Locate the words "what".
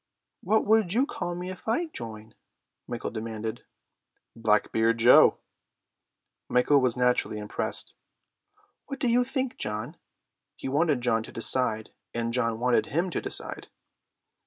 0.41-0.65, 8.87-8.99